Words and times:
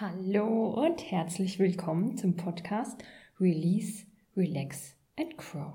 Hallo 0.00 0.82
und 0.82 1.10
herzlich 1.10 1.58
willkommen 1.58 2.16
zum 2.16 2.34
Podcast 2.34 3.04
Release, 3.38 4.06
Relax 4.34 4.96
and 5.18 5.36
Grow. 5.36 5.74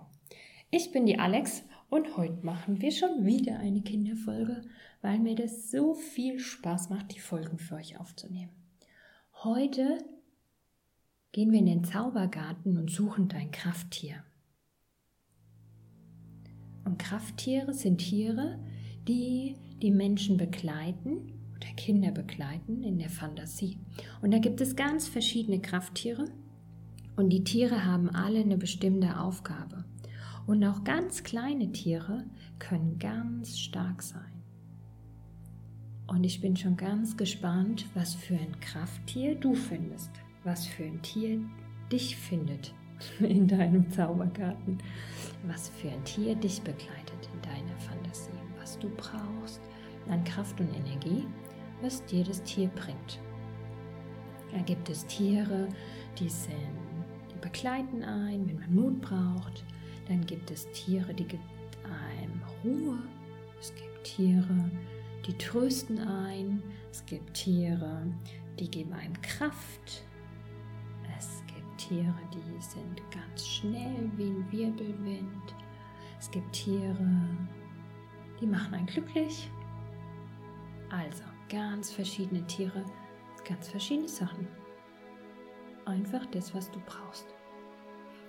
Ich 0.72 0.92
bin 0.92 1.06
die 1.06 1.20
Alex 1.20 1.62
und 1.92 2.18
heute 2.18 2.44
machen 2.44 2.82
wir 2.82 2.92
schon 2.92 3.24
wieder 3.24 3.60
eine 3.60 3.82
Kinderfolge, 3.82 4.64
weil 5.04 5.20
mir 5.20 5.36
das 5.36 5.70
so 5.70 5.94
viel 5.94 6.40
Spaß 6.40 6.90
macht, 6.90 7.14
die 7.14 7.20
Folgen 7.20 7.60
für 7.60 7.76
euch 7.76 8.00
aufzunehmen. 8.00 8.50
Heute 9.44 10.00
gehen 11.32 11.52
wir 11.52 11.60
in 11.60 11.68
den 11.68 11.84
Zaubergarten 11.84 12.80
und 12.80 12.90
suchen 12.90 13.28
dein 13.28 13.52
Krafttier. 13.52 14.24
Und 16.84 16.98
Krafttiere 16.98 17.76
sind 17.76 18.00
Tiere, 18.00 18.58
die 19.08 19.56
die 19.84 19.92
Menschen 19.92 20.38
begleiten 20.38 21.35
oder 21.66 21.76
Kinder 21.76 22.12
begleiten 22.12 22.84
in 22.84 22.98
der 22.98 23.10
Fantasie. 23.10 23.78
Und 24.22 24.32
da 24.32 24.40
gibt 24.40 24.62
es 24.62 24.76
ganz 24.76 25.08
verschiedene 25.08 25.60
Krafttiere 25.60 26.26
und 27.16 27.30
die 27.30 27.44
Tiere 27.44 27.86
haben 27.86 28.10
alle 28.10 28.40
eine 28.40 28.58
bestimmte 28.58 29.20
Aufgabe. 29.20 29.86
Und 30.48 30.64
auch 30.64 30.84
ganz 30.84 31.24
kleine 31.24 31.72
Tiere 31.72 32.26
können 32.60 33.00
ganz 33.00 33.58
stark 33.58 34.04
sein. 34.04 34.44
Und 36.08 36.24
ich 36.24 36.40
bin 36.40 36.56
schon 36.56 36.78
ganz 36.78 37.18
gespannt, 37.18 37.88
was 37.96 38.14
für 38.14 38.36
ein 38.36 38.60
Krafttier 38.60 39.34
du 39.36 39.56
findest, 39.56 40.12
was 40.44 40.68
für 40.68 40.84
ein 40.84 41.02
Tier 41.02 41.40
dich 41.92 42.16
findet 42.16 42.76
in 43.20 43.48
deinem 43.48 43.90
Zaubergarten, 43.90 44.78
was 45.48 45.70
für 45.70 45.90
ein 45.90 46.04
Tier 46.04 46.36
dich 46.36 46.62
begleitet 46.62 47.30
in 47.34 47.42
deiner 47.42 47.78
Fantasie, 47.80 48.30
was 48.60 48.78
du 48.78 48.90
brauchst 48.90 49.62
an 50.08 50.24
Kraft 50.24 50.60
und 50.60 50.72
Energie, 50.76 51.26
was 51.86 52.04
dir 52.06 52.24
das 52.24 52.42
Tier 52.42 52.68
bringt. 52.70 53.20
Da 54.52 54.60
gibt 54.62 54.90
es 54.90 55.06
Tiere, 55.06 55.68
die 56.18 56.30
sind, 56.30 56.56
die 57.32 57.38
begleiten 57.40 58.04
ein, 58.04 58.48
wenn 58.48 58.60
man 58.60 58.74
Mut 58.74 59.02
braucht. 59.02 59.64
Dann 60.08 60.26
gibt 60.26 60.50
es 60.50 60.68
Tiere, 60.72 61.14
die 61.14 61.26
geben 61.26 61.44
einem 61.84 62.42
Ruhe. 62.64 62.98
Es 63.60 63.74
gibt 63.76 64.04
Tiere, 64.04 64.72
die 65.28 65.38
trösten 65.38 66.00
ein. 66.00 66.64
Es 66.92 67.06
gibt 67.06 67.36
Tiere, 67.36 68.02
die 68.60 68.70
geben 68.70 68.94
einem 68.94 69.22
Kraft. 69.22 70.04
Es 71.20 71.44
gibt 71.46 71.78
Tiere, 71.78 72.16
die 72.34 72.62
sind 72.62 73.02
ganz 73.12 73.46
schnell 73.46 74.10
wie 74.16 74.30
ein 74.30 74.52
Wirbelwind. 74.52 75.56
Es 76.20 76.32
gibt 76.32 76.52
Tiere, 76.52 76.98
die 78.42 78.48
machen 78.48 78.74
einen 78.74 78.88
glücklich. 78.88 79.52
Also 80.90 81.35
ganz 81.50 81.92
verschiedene 81.92 82.46
Tiere, 82.48 82.84
ganz 83.48 83.68
verschiedene 83.68 84.08
Sachen. 84.08 84.48
Einfach 85.86 86.26
das, 86.28 86.54
was 86.56 86.72
du 86.72 86.80
brauchst. 86.86 87.28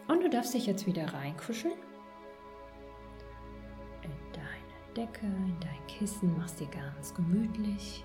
Und 0.08 0.22
du 0.22 0.28
darfst 0.28 0.54
dich 0.54 0.66
jetzt 0.66 0.86
wieder 0.86 1.12
reinkuscheln. 1.12 1.74
In 4.02 4.10
deine 4.32 4.94
Decke, 4.94 5.26
in 5.26 5.56
dein 5.60 5.86
Kissen, 5.88 6.36
machst 6.36 6.60
dir 6.60 6.68
ganz 6.68 7.14
gemütlich, 7.14 8.04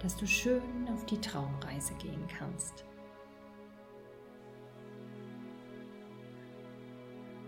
dass 0.00 0.16
du 0.16 0.26
schön 0.26 0.88
auf 0.92 1.06
die 1.06 1.20
Traumreise 1.20 1.94
gehen 1.94 2.26
kannst. 2.26 2.84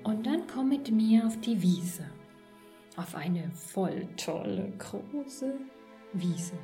Und 0.05 0.27
dann 0.27 0.47
komm 0.47 0.71
mit 0.71 0.91
mir 0.91 1.27
auf 1.27 1.39
die 1.41 1.61
Wiese, 1.61 2.05
auf 2.97 3.15
eine 3.15 3.51
voll 3.51 4.09
tolle, 4.17 4.73
große 4.79 5.59
Wiese. 6.13 6.59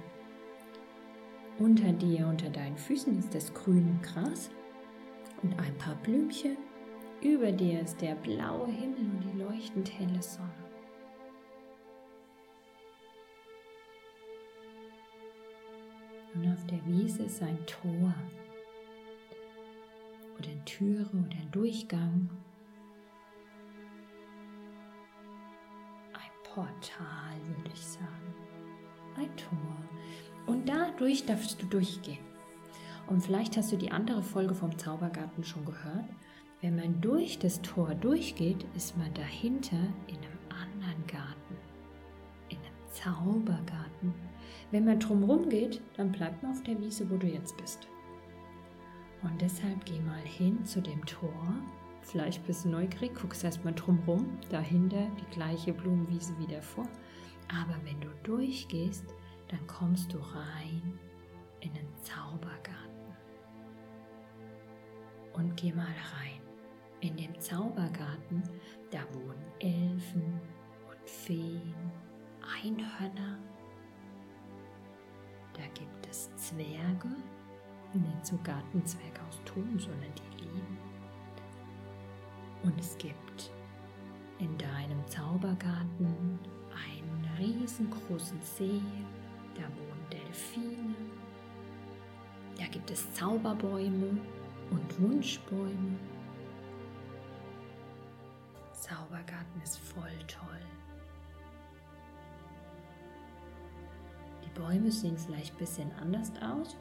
Unter 1.59 1.93
dir, 1.93 2.27
unter 2.27 2.51
deinen 2.51 2.77
Füßen 2.77 3.17
ist 3.19 3.33
das 3.33 3.55
grüne 3.55 3.97
Gras 4.03 4.51
und 5.43 5.57
ein 5.61 5.79
paar 5.79 5.95
Blümchen. 5.97 6.57
Über 7.23 7.53
dir 7.53 7.81
ist 7.81 8.01
der 8.01 8.17
blaue 8.17 8.67
Himmel 8.67 8.99
und 8.99 9.21
die 9.21 9.39
leuchtend 9.39 9.91
helle 9.99 10.21
Sonne. 10.21 10.53
Und 16.35 16.53
auf 16.53 16.67
der 16.67 16.85
Wiese 16.85 17.23
ist 17.23 17.41
ein 17.41 17.65
Tor 17.67 18.13
oder 20.39 20.51
eine 20.51 20.65
Türe 20.65 21.09
oder 21.13 21.39
ein 21.41 21.51
Durchgang. 21.53 22.29
Ein 26.13 26.43
Portal, 26.43 27.41
würde 27.47 27.71
ich 27.73 27.87
sagen 27.87 28.36
Tor. 29.37 29.77
Und 30.47 30.69
dadurch 30.69 31.27
darfst 31.27 31.61
du 31.61 31.67
durchgehen. 31.67 32.25
Und 33.09 33.23
vielleicht 33.23 33.57
hast 33.57 33.73
du 33.73 33.77
die 33.77 33.91
andere 33.93 34.23
Folge 34.23 34.55
vom 34.55 34.77
Zaubergarten 34.77 35.45
schon 35.45 35.65
gehört. 35.65 36.09
Wenn 36.61 36.77
man 36.77 37.01
durch 37.01 37.39
das 37.39 37.61
Tor 37.63 37.95
durchgeht, 37.95 38.67
ist 38.75 38.97
man 38.97 39.13
dahinter 39.15 39.77
in 40.07 40.17
einem 40.17 40.39
anderen 40.49 41.07
Garten. 41.07 41.57
In 42.49 42.59
einem 42.59 42.91
Zaubergarten. 42.91 44.15
Wenn 44.71 44.85
man 44.85 44.99
drumherum 44.99 45.49
geht, 45.49 45.81
dann 45.97 46.11
bleibt 46.11 46.43
man 46.43 46.53
auf 46.53 46.63
der 46.65 46.81
Wiese, 46.81 47.09
wo 47.11 47.17
du 47.17 47.27
jetzt 47.27 47.57
bist. 47.57 47.87
Und 49.23 49.41
deshalb 49.41 49.85
geh 49.85 50.01
mal 50.01 50.23
hin 50.23 50.65
zu 50.65 50.81
dem 50.81 51.05
Tor. 51.07 51.55
Vielleicht 52.03 52.47
bist 52.47 52.65
du 52.65 52.71
neugierig, 52.71 53.15
guckst 53.21 53.45
erstmal 53.45 53.75
drumherum, 53.75 54.27
dahinter 54.51 55.09
die 55.21 55.35
gleiche 55.35 55.73
Blumenwiese 55.73 56.35
wie 56.39 56.47
davor. 56.47 56.89
Aber 57.49 57.77
wenn 57.85 58.01
du 58.01 58.09
durchgehst, 58.23 59.05
dann 59.49 59.67
kommst 59.67 60.13
du 60.13 60.19
rein 60.19 60.99
in 61.61 61.73
den 61.73 61.89
Zaubergarten. 62.03 63.15
Und 65.33 65.57
geh 65.57 65.73
mal 65.73 65.85
rein. 65.85 66.41
In 67.01 67.17
dem 67.17 67.39
Zaubergarten, 67.39 68.43
da 68.91 69.01
wohnen 69.13 69.45
Elfen 69.61 70.41
und 70.89 71.09
Feen, 71.11 71.75
Einhörner. 72.63 73.39
Da 75.53 75.63
gibt 75.75 76.07
es 76.09 76.35
Zwerge, 76.37 77.09
nicht 77.93 78.27
so 78.27 78.39
Gartenzwerge 78.43 79.21
aus 79.29 79.41
Ton, 79.45 79.79
sondern 79.79 80.13
die 80.15 80.43
lieben. 80.45 80.79
Und 82.63 82.79
es 82.81 82.97
gibt 82.99 83.53
in 84.39 84.57
deinem 84.59 85.07
Zaubergarten 85.07 86.39
einen 86.73 87.29
riesengroßen 87.39 88.41
See, 88.41 88.83
da 89.57 89.63
wohnen 89.63 90.07
Delfine, 90.11 90.95
da 92.59 92.67
gibt 92.67 92.91
es 92.91 93.13
Zauberbäume 93.15 94.19
und 94.71 95.01
Wunschbäume. 95.01 95.99
Zaubergarten 98.73 99.61
ist 99.63 99.79
voll 99.79 100.19
toll. 100.27 100.61
Die 104.45 104.59
Bäume 104.59 104.91
sehen 104.91 105.19
vielleicht 105.19 105.55
ein 105.55 105.59
bisschen 105.59 105.93
anders 106.01 106.31
aus 106.41 106.77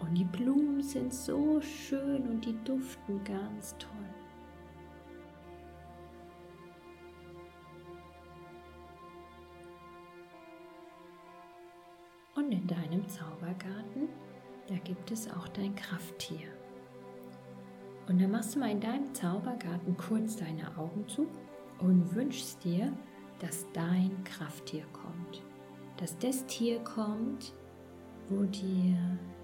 und 0.00 0.14
die 0.14 0.24
Blumen 0.24 0.82
sind 0.82 1.14
so 1.14 1.60
schön 1.60 2.28
und 2.28 2.44
die 2.44 2.56
duften 2.64 3.22
ganz 3.24 3.76
toll. 3.78 4.11
In 12.52 12.66
deinem 12.66 13.08
Zaubergarten, 13.08 14.10
da 14.68 14.74
gibt 14.84 15.10
es 15.10 15.26
auch 15.30 15.48
dein 15.48 15.74
Krafttier. 15.74 16.48
Und 18.06 18.20
dann 18.20 18.30
machst 18.30 18.54
du 18.54 18.58
mal 18.58 18.70
in 18.70 18.80
deinem 18.80 19.14
Zaubergarten 19.14 19.96
kurz 19.96 20.36
deine 20.36 20.76
Augen 20.76 21.08
zu 21.08 21.26
und 21.78 22.14
wünschst 22.14 22.62
dir, 22.62 22.92
dass 23.38 23.66
dein 23.72 24.22
Krafttier 24.24 24.84
kommt. 24.92 25.42
Dass 25.96 26.18
das 26.18 26.44
Tier 26.44 26.78
kommt, 26.80 27.54
wo 28.28 28.42
dir 28.42 28.98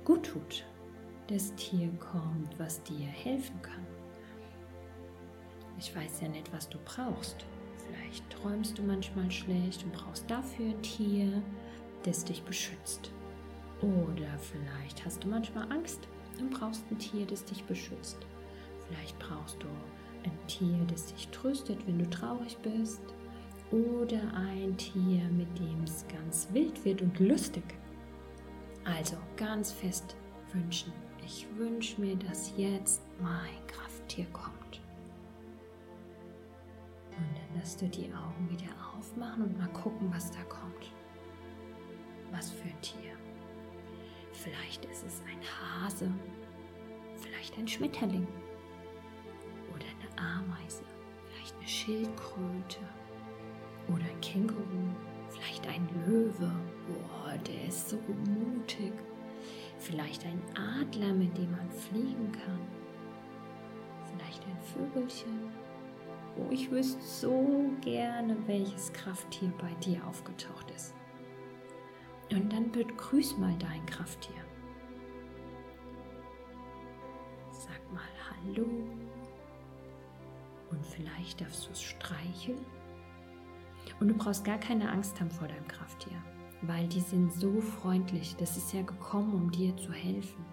gut 0.04 0.26
tut. 0.26 0.66
Das 1.28 1.54
Tier 1.54 1.90
kommt, 1.98 2.58
was 2.58 2.82
dir 2.82 3.06
helfen 3.06 3.60
kann. 3.62 3.86
Ich 5.78 5.96
weiß 5.96 6.20
ja 6.20 6.28
nicht, 6.28 6.52
was 6.52 6.68
du 6.68 6.76
brauchst. 6.84 7.46
Vielleicht 7.86 8.28
träumst 8.28 8.76
du 8.76 8.82
manchmal 8.82 9.30
schlecht 9.30 9.82
und 9.84 9.92
brauchst 9.94 10.30
dafür 10.30 10.66
ein 10.66 10.82
Tier 10.82 11.42
das 12.04 12.24
dich 12.24 12.42
beschützt. 12.42 13.10
Oder 13.80 14.38
vielleicht 14.38 15.04
hast 15.04 15.22
du 15.22 15.28
manchmal 15.28 15.70
Angst 15.72 16.08
und 16.40 16.50
brauchst 16.50 16.84
ein 16.90 16.98
Tier, 16.98 17.26
das 17.26 17.44
dich 17.44 17.64
beschützt. 17.64 18.18
Vielleicht 18.86 19.18
brauchst 19.18 19.62
du 19.62 19.68
ein 20.24 20.46
Tier, 20.46 20.84
das 20.90 21.06
dich 21.06 21.28
tröstet, 21.28 21.86
wenn 21.86 21.98
du 21.98 22.08
traurig 22.10 22.56
bist. 22.58 23.02
Oder 23.70 24.20
ein 24.34 24.76
Tier, 24.76 25.22
mit 25.30 25.58
dem 25.58 25.82
es 25.84 26.04
ganz 26.08 26.48
wild 26.52 26.84
wird 26.84 27.02
und 27.02 27.18
lustig. 27.20 27.64
Also 28.84 29.16
ganz 29.36 29.72
fest 29.72 30.16
wünschen. 30.52 30.92
Ich 31.24 31.46
wünsche 31.56 32.00
mir, 32.00 32.16
dass 32.16 32.52
jetzt 32.56 33.02
mein 33.20 33.66
Krafttier 33.66 34.24
kommt. 34.32 34.80
Und 37.10 37.36
dann 37.36 37.60
lässt 37.60 37.82
du 37.82 37.88
die 37.88 38.10
Augen 38.14 38.48
wieder 38.48 38.72
aufmachen 38.96 39.44
und 39.44 39.58
mal 39.58 39.68
gucken, 39.68 40.10
was 40.12 40.30
da 40.30 40.42
kommt. 40.44 40.92
Was 42.38 42.52
für 42.52 42.68
ein 42.68 42.80
Tier. 42.82 43.16
Vielleicht 44.30 44.84
ist 44.84 45.04
es 45.04 45.20
ein 45.22 45.40
Hase, 45.42 46.08
vielleicht 47.16 47.58
ein 47.58 47.66
Schmetterling 47.66 48.28
oder 49.74 49.84
eine 49.84 50.28
Ameise, 50.36 50.84
vielleicht 51.26 51.56
eine 51.56 51.66
Schildkröte 51.66 52.78
oder 53.88 54.04
ein 54.04 54.20
Känguru, 54.20 54.94
vielleicht 55.30 55.66
ein 55.66 55.88
Löwe. 56.06 56.52
Boah, 56.86 57.36
der 57.38 57.66
ist 57.66 57.88
so 57.88 57.96
mutig. 57.96 58.92
Vielleicht 59.80 60.24
ein 60.24 60.40
Adler, 60.80 61.12
mit 61.12 61.36
dem 61.36 61.50
man 61.50 61.68
fliegen 61.72 62.30
kann. 62.30 62.60
Vielleicht 64.12 64.44
ein 64.44 64.58
Vögelchen. 64.62 65.50
Oh, 66.36 66.46
ich 66.52 66.70
wüsste 66.70 67.02
so 67.02 67.68
gerne, 67.80 68.36
welches 68.46 68.92
Krafttier 68.92 69.52
bei 69.58 69.74
dir 69.84 70.06
aufgetaucht 70.06 70.70
ist. 70.70 70.94
Und 72.30 72.52
dann 72.52 72.70
begrüß 72.70 73.38
mal 73.38 73.54
dein 73.58 73.84
Krafttier. 73.86 74.36
Sag 77.50 77.92
mal 77.92 78.02
Hallo. 78.30 78.66
Und 80.70 80.86
vielleicht 80.86 81.40
darfst 81.40 81.66
du 81.66 81.72
es 81.72 81.82
streicheln. 81.82 82.64
Und 84.00 84.08
du 84.08 84.14
brauchst 84.14 84.44
gar 84.44 84.58
keine 84.58 84.90
Angst 84.90 85.18
haben 85.20 85.30
vor 85.30 85.48
deinem 85.48 85.66
Krafttier, 85.66 86.22
weil 86.62 86.86
die 86.88 87.00
sind 87.00 87.32
so 87.32 87.60
freundlich. 87.60 88.36
Das 88.36 88.56
ist 88.56 88.72
ja 88.72 88.82
gekommen, 88.82 89.34
um 89.34 89.50
dir 89.50 89.76
zu 89.76 89.92
helfen. 89.92 90.44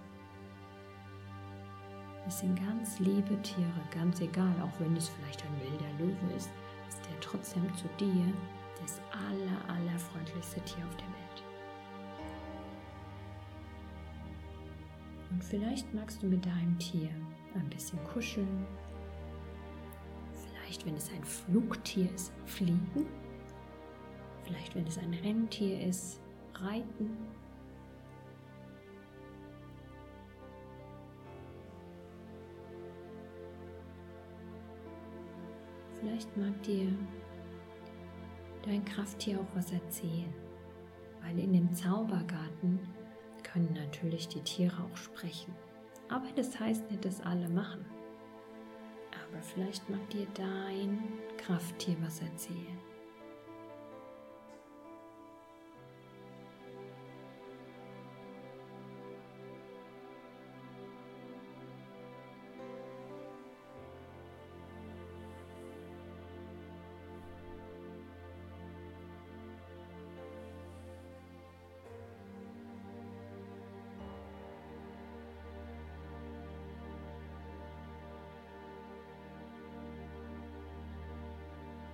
Es 2.28 2.40
sind 2.40 2.56
ganz 2.56 2.98
liebe 3.00 3.40
Tiere, 3.44 3.70
ganz 3.92 4.20
egal, 4.20 4.56
auch 4.64 4.80
wenn 4.80 4.96
es 4.96 5.10
vielleicht 5.10 5.44
ein 5.44 5.62
wilder 5.62 5.92
Löwe 6.00 6.36
ist, 6.36 6.50
ist 6.90 7.06
der 7.06 7.20
trotzdem 7.20 7.76
zu 7.76 7.88
dir 8.00 8.34
das 8.82 9.00
aller, 9.12 9.76
aller 9.76 10.00
freundlichste 10.00 10.60
Tier 10.62 10.86
auf 10.86 10.96
der 10.96 11.06
Welt. 11.08 11.25
Und 15.32 15.44
vielleicht 15.44 15.94
magst 15.94 16.22
du 16.22 16.28
mit 16.28 16.46
deinem 16.46 16.78
Tier 16.80 17.10
ein 17.56 17.70
bisschen 17.70 18.02
kuscheln. 18.04 18.66
Vielleicht, 20.32 20.86
wenn 20.86 20.96
es 20.96 21.10
ein 21.12 21.24
Flugtier 21.24 22.12
ist, 22.14 22.32
fliegen. 22.46 23.06
Vielleicht, 24.44 24.76
wenn 24.76 24.86
es 24.86 24.98
ein 24.98 25.14
Renntier 25.14 25.88
ist, 25.88 26.22
reiten. 26.54 27.18
Vielleicht 36.00 36.38
mag 36.38 36.62
dir 36.64 36.94
dein 38.64 38.86
Krafttier 38.86 39.40
auch 39.40 39.56
was 39.56 39.72
erzählen, 39.72 40.34
weil 41.24 41.40
in 41.40 41.54
dem 41.54 41.74
Zaubergarten 41.74 42.80
können 43.56 43.74
natürlich 43.74 44.28
die 44.28 44.42
Tiere 44.42 44.76
auch 44.84 44.98
sprechen. 44.98 45.56
Aber 46.10 46.28
das 46.36 46.60
heißt 46.60 46.92
nicht, 46.92 47.06
dass 47.06 47.22
alle 47.22 47.48
machen. 47.48 47.86
Aber 49.12 49.42
vielleicht 49.42 49.90
mag 49.90 50.10
dir 50.10 50.28
dein 50.34 51.02
Krafttier 51.38 51.96
was 52.02 52.20
erzählen. 52.20 52.78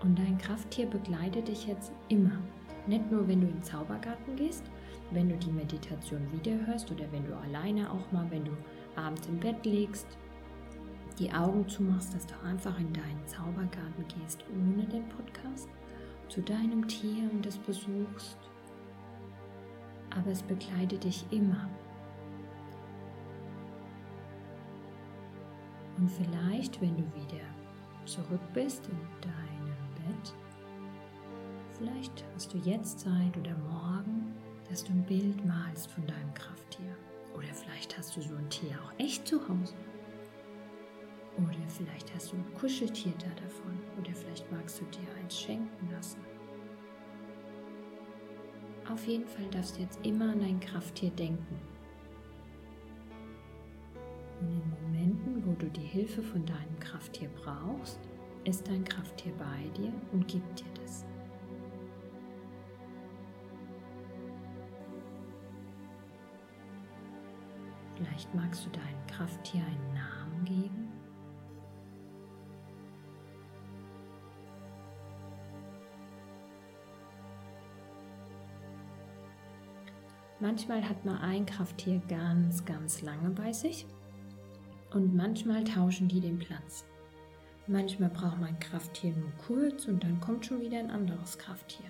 Und 0.03 0.17
dein 0.17 0.37
Krafttier 0.37 0.87
begleitet 0.87 1.47
dich 1.47 1.67
jetzt 1.67 1.91
immer. 2.09 2.39
Nicht 2.87 3.11
nur, 3.11 3.27
wenn 3.27 3.41
du 3.41 3.47
in 3.47 3.53
den 3.53 3.63
Zaubergarten 3.63 4.35
gehst, 4.35 4.63
wenn 5.11 5.29
du 5.29 5.35
die 5.37 5.51
Meditation 5.51 6.21
wiederhörst 6.31 6.91
oder 6.91 7.05
wenn 7.11 7.25
du 7.25 7.35
alleine 7.37 7.91
auch 7.91 8.11
mal, 8.11 8.25
wenn 8.31 8.45
du 8.45 8.51
abends 8.95 9.27
im 9.27 9.39
Bett 9.39 9.63
liegst, 9.65 10.07
die 11.19 11.31
Augen 11.31 11.67
zumachst, 11.67 12.15
dass 12.15 12.25
du 12.25 12.33
einfach 12.43 12.77
in 12.79 12.91
deinen 12.93 13.27
Zaubergarten 13.27 14.05
gehst 14.07 14.43
ohne 14.51 14.85
den 14.85 15.07
Podcast, 15.09 15.69
zu 16.29 16.41
deinem 16.41 16.87
Tier 16.87 17.29
und 17.31 17.45
es 17.45 17.57
besuchst. 17.57 18.37
Aber 20.15 20.31
es 20.31 20.41
begleitet 20.41 21.03
dich 21.03 21.25
immer. 21.29 21.69
Und 25.97 26.09
vielleicht, 26.09 26.81
wenn 26.81 26.97
du 26.97 27.03
wieder 27.13 27.43
zurück 28.05 28.41
bist 28.53 28.87
in 28.87 28.97
dein 29.21 29.60
Bett. 30.07 30.33
Vielleicht 31.77 32.23
hast 32.35 32.53
du 32.53 32.57
jetzt 32.59 32.99
Zeit 32.99 33.37
oder 33.37 33.55
morgen, 33.57 34.35
dass 34.69 34.83
du 34.83 34.91
ein 34.91 35.03
Bild 35.03 35.45
malst 35.45 35.91
von 35.91 36.05
deinem 36.05 36.33
Krafttier. 36.33 36.95
Oder 37.35 37.53
vielleicht 37.53 37.97
hast 37.97 38.15
du 38.15 38.21
so 38.21 38.35
ein 38.35 38.49
Tier 38.49 38.77
auch 38.83 38.99
echt 38.99 39.27
zu 39.27 39.39
Hause. 39.41 39.73
Oder 41.37 41.67
vielleicht 41.67 42.13
hast 42.13 42.31
du 42.31 42.37
ein 42.37 42.53
Kuscheltier 42.59 43.13
da 43.19 43.41
davon. 43.41 43.77
Oder 43.99 44.13
vielleicht 44.13 44.51
magst 44.51 44.79
du 44.81 44.85
dir 44.85 45.07
eins 45.19 45.39
schenken 45.39 45.89
lassen. 45.91 46.19
Auf 48.91 49.07
jeden 49.07 49.27
Fall 49.27 49.45
darfst 49.51 49.77
du 49.77 49.81
jetzt 49.81 49.99
immer 50.05 50.31
an 50.31 50.39
dein 50.39 50.59
Krafttier 50.59 51.11
denken. 51.11 51.59
In 54.41 54.61
Momenten, 54.69 55.45
wo 55.45 55.53
du 55.53 55.69
die 55.69 55.79
Hilfe 55.81 56.21
von 56.21 56.45
deinem 56.45 56.79
Krafttier 56.79 57.29
brauchst, 57.29 57.99
ist 58.45 58.67
dein 58.67 58.83
Krafttier 58.83 59.33
bei 59.37 59.67
dir 59.77 59.93
und 60.11 60.27
gibt 60.27 60.59
dir 60.59 60.81
das. 60.81 61.05
Vielleicht 67.95 68.33
magst 68.33 68.65
du 68.65 68.69
deinem 68.71 69.07
Krafttier 69.07 69.61
einen 69.63 69.93
Namen 69.93 70.45
geben. 70.45 70.91
Manchmal 80.39 80.89
hat 80.89 81.05
man 81.05 81.17
ein 81.17 81.45
Krafttier 81.45 82.01
ganz, 82.07 82.65
ganz 82.65 83.03
lange 83.03 83.29
bei 83.29 83.53
sich 83.53 83.85
und 84.91 85.15
manchmal 85.15 85.63
tauschen 85.63 86.07
die 86.07 86.19
den 86.19 86.39
Platz. 86.39 86.90
Manchmal 87.67 88.09
braucht 88.09 88.39
mein 88.39 88.59
Krafttier 88.59 89.13
nur 89.13 89.31
kurz 89.45 89.85
und 89.85 90.03
dann 90.03 90.19
kommt 90.19 90.45
schon 90.45 90.61
wieder 90.61 90.79
ein 90.79 90.89
anderes 90.89 91.37
Krafttier. 91.37 91.85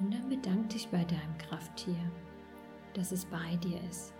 Und 0.00 0.12
dann 0.12 0.28
bedank 0.28 0.70
dich 0.70 0.88
bei 0.88 1.04
deinem 1.04 1.38
Krafttier, 1.38 1.94
dass 2.94 3.12
es 3.12 3.24
bei 3.24 3.54
dir 3.56 3.80
ist. 3.88 4.12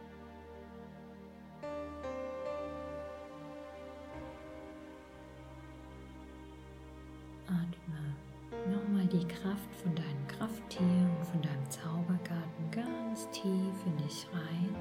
Die 9.13 9.29
Kraft 9.29 9.75
von 9.83 9.95
deinem 9.95 10.27
Krafttier 10.27 10.81
und 10.81 11.27
von 11.27 11.43
deinem 11.43 11.71
Zaubergarten 11.71 12.71
ganz 12.71 13.29
tief 13.31 13.45
in 13.85 13.97
dich 13.99 14.27
rein. 14.33 14.75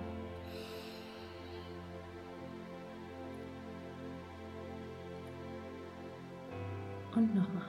Und 7.14 7.36
nochmal. 7.36 7.68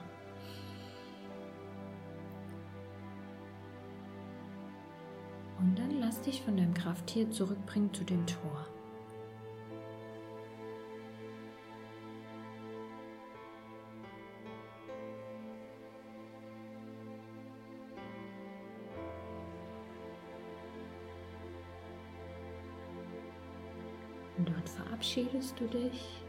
Und 5.59 5.77
dann 5.77 5.99
lass 5.99 6.21
dich 6.21 6.41
von 6.41 6.55
deinem 6.55 6.73
Krafttier 6.73 7.29
zurückbringen 7.29 7.93
zu 7.93 8.05
dem 8.05 8.25
Tor. 8.25 8.65
Verabschiedest 25.03 25.59
du 25.59 25.67
dich. 25.67 26.23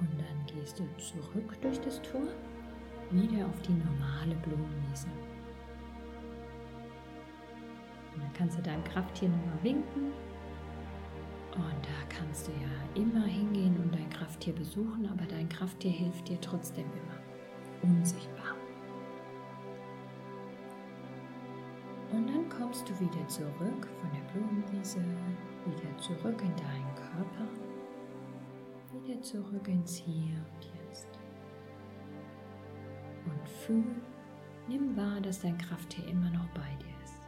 Und 0.00 0.10
dann 0.18 0.46
gehst 0.46 0.80
du 0.80 0.84
zurück 0.98 1.56
durch 1.60 1.80
das 1.80 2.02
Tor, 2.02 2.22
wieder 3.12 3.46
auf 3.46 3.62
die 3.62 3.72
normale 3.72 4.34
Blumenwiese. 4.42 5.06
Und 8.14 8.22
dann 8.22 8.32
kannst 8.34 8.58
du 8.58 8.62
deinem 8.62 8.82
Krafttier 8.84 9.28
nochmal 9.28 9.62
winken. 9.62 10.12
Und 11.54 11.84
da 11.84 12.06
kannst 12.08 12.48
du 12.48 12.52
ja 12.52 13.00
immer 13.00 13.26
hingehen 13.26 13.76
und 13.78 13.94
dein 13.94 14.10
Krafttier 14.10 14.54
besuchen, 14.54 15.06
aber 15.06 15.26
dein 15.26 15.48
Krafttier 15.48 15.92
hilft 15.92 16.28
dir 16.28 16.40
trotzdem 16.40 16.86
immer. 16.86 17.92
Unsichtbar. 17.94 18.41
Kommst 22.72 22.88
du 22.88 23.00
wieder 23.00 23.28
zurück 23.28 23.86
von 24.00 24.10
der 24.14 24.32
Blumenwiese, 24.32 25.04
wieder 25.66 25.98
zurück 25.98 26.40
in 26.40 26.56
deinen 26.56 26.94
Körper, 26.94 27.46
wieder 28.94 29.20
zurück 29.20 29.68
ins 29.68 29.96
Hier 29.96 30.38
und 30.38 30.64
Jetzt. 30.64 31.06
Und 33.26 33.46
fühl, 33.46 33.94
nimm 34.68 34.96
wahr, 34.96 35.20
dass 35.20 35.42
dein 35.42 35.58
Krafttier 35.58 36.06
immer 36.08 36.30
noch 36.30 36.48
bei 36.54 36.74
dir 36.80 36.94
ist. 37.04 37.20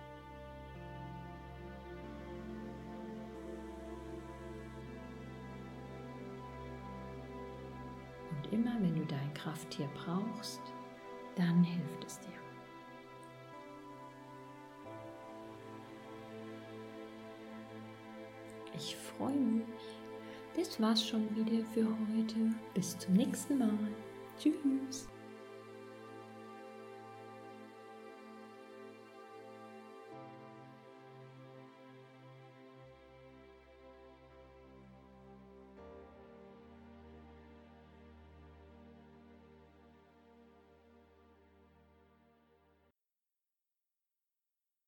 Und 8.31 8.51
immer 8.51 8.81
wenn 8.81 8.95
du 8.95 9.05
dein 9.05 9.35
Krafttier 9.35 9.91
brauchst, 9.93 10.63
dann 11.37 11.63
hilft 11.63 12.05
es 12.07 12.19
dir. 12.21 12.44
Freue 19.17 19.35
mich. 19.35 19.65
Das 20.57 20.81
war's 20.81 21.07
schon 21.07 21.29
wieder 21.37 21.65
für 21.75 21.85
heute. 21.87 22.55
Bis 22.75 22.99
zum 22.99 23.15
nächsten 23.15 23.59
Mal. 23.59 23.79
Tschüss. 24.39 25.09